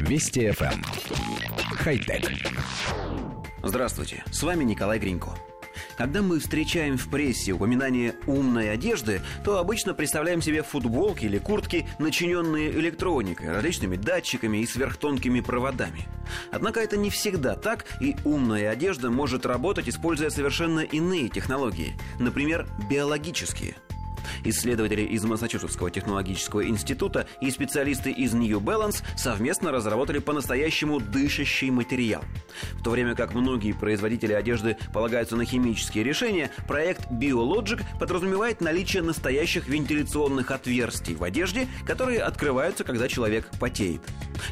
Вести 0.00 0.46
FM. 0.48 0.72
Эм. 0.72 0.82
Хай-тек. 1.76 2.30
Здравствуйте, 3.62 4.24
с 4.30 4.42
вами 4.42 4.64
Николай 4.64 4.98
Гринько. 4.98 5.30
Когда 5.96 6.22
мы 6.22 6.38
встречаем 6.38 6.96
в 6.96 7.08
прессе 7.08 7.52
упоминание 7.52 8.14
умной 8.26 8.70
одежды, 8.72 9.20
то 9.44 9.58
обычно 9.58 9.94
представляем 9.94 10.40
себе 10.40 10.62
футболки 10.62 11.24
или 11.24 11.38
куртки, 11.38 11.88
начиненные 11.98 12.70
электроникой, 12.70 13.50
различными 13.50 13.96
датчиками 13.96 14.58
и 14.58 14.66
сверхтонкими 14.66 15.40
проводами. 15.40 16.06
Однако 16.52 16.80
это 16.80 16.96
не 16.96 17.10
всегда 17.10 17.56
так, 17.56 17.84
и 18.00 18.16
умная 18.24 18.70
одежда 18.70 19.10
может 19.10 19.44
работать, 19.44 19.88
используя 19.88 20.30
совершенно 20.30 20.80
иные 20.80 21.28
технологии, 21.28 21.94
например, 22.18 22.68
биологические– 22.88 23.74
Исследователи 24.44 25.02
из 25.02 25.24
Массачусетского 25.24 25.90
технологического 25.90 26.66
института 26.66 27.26
и 27.40 27.50
специалисты 27.50 28.10
из 28.10 28.34
New 28.34 28.60
Balance 28.60 29.02
совместно 29.16 29.72
разработали 29.72 30.18
по-настоящему 30.18 31.00
дышащий 31.00 31.70
материал. 31.70 32.24
В 32.74 32.82
то 32.82 32.90
время 32.90 33.14
как 33.14 33.34
многие 33.34 33.72
производители 33.72 34.32
одежды 34.32 34.76
полагаются 34.92 35.36
на 35.36 35.44
химические 35.44 36.04
решения, 36.04 36.50
проект 36.66 37.10
BioLogic 37.10 37.82
подразумевает 37.98 38.60
наличие 38.60 39.02
настоящих 39.02 39.68
вентиляционных 39.68 40.50
отверстий 40.50 41.14
в 41.14 41.22
одежде, 41.22 41.68
которые 41.86 42.20
открываются, 42.20 42.84
когда 42.84 43.08
человек 43.08 43.48
потеет. 43.58 44.00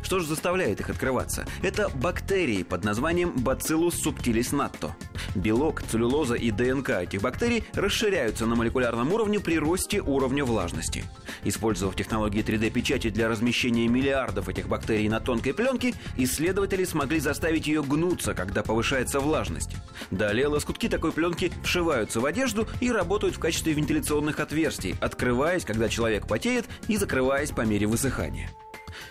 Что 0.02 0.20
же 0.20 0.26
заставляет 0.26 0.80
их 0.80 0.90
открываться? 0.90 1.46
Это 1.62 1.88
бактерии 1.88 2.62
под 2.62 2.84
названием 2.84 3.30
Bacillus 3.30 3.94
subtilis 4.04 4.52
natto. 4.52 4.92
Белок, 5.34 5.82
целлюлоза 5.82 6.34
и 6.34 6.50
ДНК 6.50 6.90
этих 6.90 7.22
бактерий 7.22 7.64
расширяются 7.74 8.46
на 8.46 8.56
молекулярном 8.56 9.12
уровне 9.12 9.40
при 9.40 9.58
росте 9.58 10.00
уровня 10.00 10.44
влажности. 10.44 11.04
Использовав 11.44 11.94
технологии 11.96 12.42
3D-печати 12.42 13.10
для 13.10 13.28
размещения 13.28 13.88
миллиардов 13.88 14.48
этих 14.48 14.68
бактерий 14.68 15.08
на 15.08 15.20
тонкой 15.20 15.54
пленке, 15.54 15.94
исследователи 16.16 16.84
смогли 16.84 17.20
заставить 17.20 17.66
ее 17.66 17.82
гнуться, 17.82 18.34
когда 18.34 18.62
повышается 18.62 19.20
влажность. 19.20 19.76
Далее 20.10 20.48
лоскутки 20.48 20.88
такой 20.88 21.12
пленки 21.12 21.52
вшиваются 21.62 22.20
в 22.20 22.26
одежду 22.26 22.66
и 22.80 22.90
работают 22.90 23.36
в 23.36 23.38
качестве 23.38 23.72
вентиляционных 23.72 24.40
отверстий, 24.40 24.96
открываясь, 25.00 25.64
когда 25.64 25.88
человек 25.88 26.26
потеет, 26.26 26.66
и 26.88 26.96
закрываясь 26.96 27.50
по 27.50 27.62
мере 27.62 27.86
высыхания. 27.86 28.50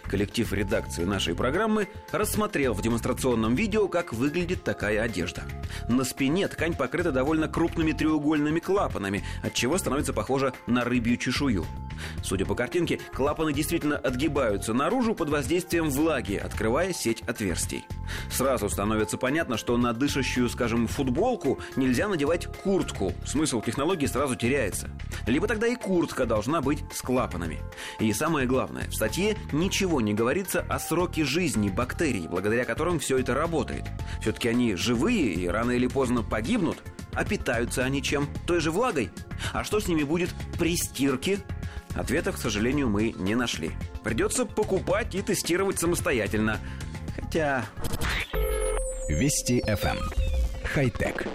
Коллектив 0.03 0.51
редакции 0.53 1.03
нашей 1.03 1.35
программы 1.35 1.87
рассмотрел 2.11 2.73
в 2.73 2.81
демонстрационном 2.81 3.55
видео, 3.55 3.87
как 3.87 4.13
выглядит 4.13 4.63
такая 4.63 5.01
одежда. 5.01 5.43
На 5.89 6.03
спине 6.03 6.47
ткань 6.47 6.75
покрыта 6.75 7.11
довольно 7.11 7.47
крупными 7.47 7.91
треугольными 7.91 8.59
клапанами, 8.59 9.23
от 9.43 9.53
чего 9.53 9.77
становится 9.77 10.13
похожа 10.13 10.53
на 10.67 10.83
рыбью 10.83 11.17
чешую. 11.17 11.65
Судя 12.23 12.45
по 12.45 12.55
картинке, 12.55 12.99
клапаны 13.13 13.53
действительно 13.53 13.97
отгибаются 13.97 14.73
наружу 14.73 15.15
под 15.15 15.29
воздействием 15.29 15.89
влаги, 15.89 16.35
открывая 16.35 16.93
сеть 16.93 17.21
отверстий. 17.21 17.85
Сразу 18.29 18.69
становится 18.69 19.17
понятно, 19.17 19.57
что 19.57 19.77
на 19.77 19.93
дышащую, 19.93 20.49
скажем, 20.49 20.87
футболку 20.87 21.59
нельзя 21.75 22.07
надевать 22.07 22.47
куртку. 22.47 23.13
Смысл 23.25 23.61
технологии 23.61 24.05
сразу 24.05 24.35
теряется. 24.35 24.89
Либо 25.25 25.47
тогда 25.47 25.67
и 25.67 25.75
куртка 25.75 26.25
должна 26.25 26.61
быть 26.61 26.83
с 26.93 27.01
клапанами. 27.01 27.59
И 27.99 28.11
самое 28.13 28.47
главное, 28.47 28.89
в 28.89 28.93
статье 28.93 29.37
ничего 29.51 29.74
не 29.83 30.13
говорится 30.13 30.65
о 30.69 30.79
сроке 30.79 31.25
жизни 31.25 31.69
бактерий, 31.69 32.27
благодаря 32.27 32.63
которым 32.63 32.99
все 32.99 33.17
это 33.17 33.33
работает. 33.33 33.83
Все-таки 34.21 34.47
они 34.47 34.75
живые 34.75 35.33
и 35.33 35.47
рано 35.47 35.71
или 35.71 35.87
поздно 35.87 36.23
погибнут, 36.23 36.77
а 37.13 37.25
питаются 37.25 37.83
они 37.83 38.01
чем? 38.01 38.29
Той 38.47 38.61
же 38.61 38.71
влагой? 38.71 39.09
А 39.53 39.63
что 39.63 39.79
с 39.79 39.87
ними 39.87 40.03
будет 40.03 40.29
при 40.57 40.77
стирке? 40.77 41.39
Ответов, 41.93 42.35
к 42.35 42.39
сожалению, 42.39 42.89
мы 42.89 43.11
не 43.17 43.35
нашли. 43.35 43.71
Придется 44.03 44.45
покупать 44.45 45.13
и 45.13 45.21
тестировать 45.21 45.79
самостоятельно. 45.79 46.59
Хотя... 47.15 47.65
Вести 49.09 49.61
FM. 49.61 49.97
Эм. 49.97 50.09
Хай-тек. 50.63 51.27